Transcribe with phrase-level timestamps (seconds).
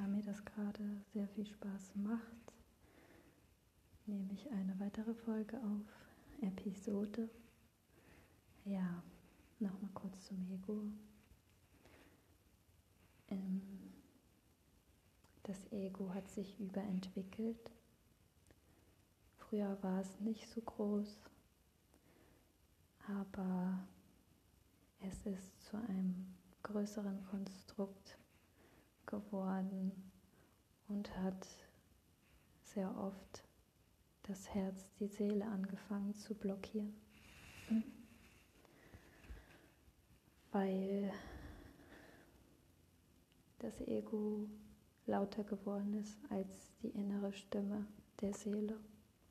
[0.00, 2.54] da mir das gerade sehr viel Spaß macht,
[4.06, 7.28] nehme ich eine weitere Folge auf, Episode.
[8.64, 9.02] Ja,
[9.58, 10.84] nochmal kurz zum Ego.
[13.28, 13.60] Ähm,
[15.42, 17.70] das Ego hat sich überentwickelt.
[19.36, 21.18] Früher war es nicht so groß,
[23.06, 23.86] aber
[25.00, 28.16] es ist zu einem größeren Konstrukt
[29.10, 29.92] geworden
[30.88, 31.46] und hat
[32.62, 33.44] sehr oft
[34.22, 36.94] das Herz, die Seele angefangen zu blockieren.
[40.52, 41.12] Weil
[43.58, 44.48] das Ego
[45.06, 47.86] lauter geworden ist als die innere Stimme
[48.20, 48.78] der Seele,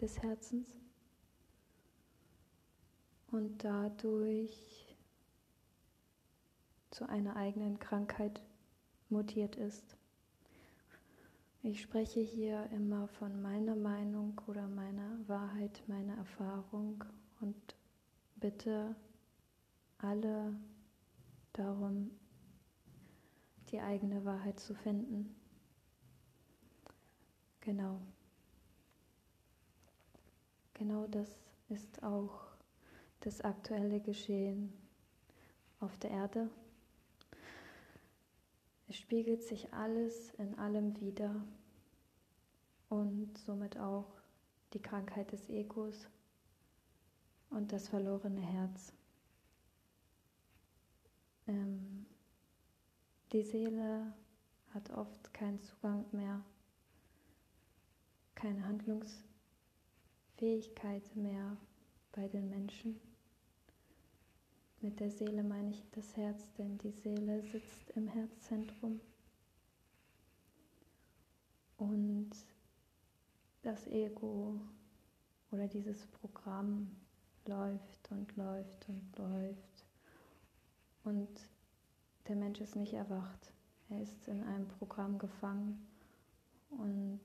[0.00, 0.68] des Herzens.
[3.30, 4.96] Und dadurch
[6.90, 8.42] zu einer eigenen Krankheit
[9.10, 9.96] mutiert ist.
[11.62, 17.04] Ich spreche hier immer von meiner Meinung oder meiner Wahrheit, meiner Erfahrung
[17.40, 17.76] und
[18.36, 18.96] bitte
[19.98, 20.54] alle
[21.52, 22.10] darum,
[23.70, 25.34] die eigene Wahrheit zu finden.
[27.60, 28.00] Genau.
[30.74, 31.28] Genau das
[31.68, 32.40] ist auch
[33.20, 34.72] das aktuelle Geschehen
[35.78, 36.48] auf der Erde.
[38.90, 41.46] Es spiegelt sich alles in allem wieder
[42.88, 44.20] und somit auch
[44.72, 46.08] die Krankheit des Egos
[47.50, 48.92] und das verlorene Herz.
[51.46, 52.04] Ähm,
[53.30, 54.12] die Seele
[54.74, 56.44] hat oft keinen Zugang mehr,
[58.34, 61.56] keine Handlungsfähigkeit mehr
[62.10, 63.00] bei den Menschen.
[64.82, 68.98] Mit der Seele meine ich das Herz, denn die Seele sitzt im Herzzentrum.
[71.76, 72.30] Und
[73.62, 74.58] das Ego
[75.50, 76.90] oder dieses Programm
[77.46, 79.84] läuft und läuft und läuft.
[81.04, 81.28] Und
[82.28, 83.52] der Mensch ist nicht erwacht.
[83.90, 85.86] Er ist in einem Programm gefangen
[86.70, 87.20] und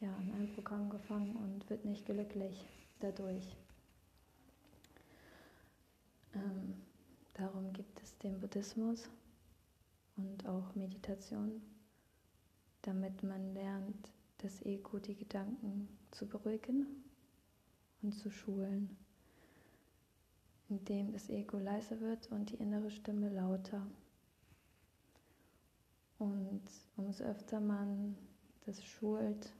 [0.00, 2.64] ja, in einem Programm gefangen und wird nicht glücklich
[3.00, 3.56] dadurch.
[6.36, 6.74] Ähm,
[7.34, 9.08] darum gibt es den Buddhismus
[10.16, 11.62] und auch Meditation,
[12.82, 16.86] damit man lernt, das Ego, die Gedanken zu beruhigen
[18.02, 18.96] und zu schulen,
[20.68, 23.86] indem das Ego leiser wird und die innere Stimme lauter.
[26.18, 26.62] Und
[26.96, 28.16] umso öfter man
[28.66, 29.52] das schult,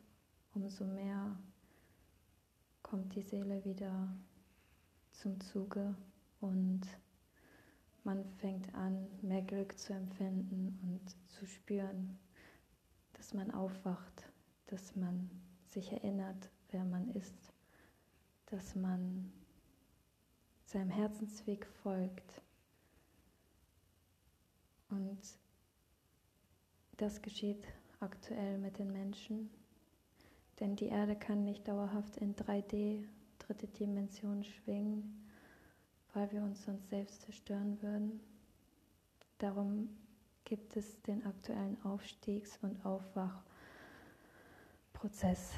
[0.54, 1.36] umso mehr
[2.82, 4.14] kommt die Seele wieder
[5.12, 5.94] zum Zuge
[6.40, 6.82] und
[8.04, 12.18] man fängt an, mehr Glück zu empfinden und zu spüren,
[13.14, 14.30] dass man aufwacht,
[14.66, 15.28] dass man
[15.66, 17.52] sich erinnert, wer man ist,
[18.46, 19.32] dass man
[20.66, 22.42] seinem Herzensweg folgt.
[24.88, 25.18] Und
[26.96, 27.64] das geschieht
[27.98, 29.50] aktuell mit den Menschen,
[30.60, 33.04] denn die Erde kann nicht dauerhaft in 3D,
[33.38, 35.25] dritte Dimension schwingen
[36.16, 38.20] weil wir uns sonst selbst zerstören würden.
[39.36, 39.90] Darum
[40.44, 45.52] gibt es den aktuellen Aufstiegs- und Aufwachprozess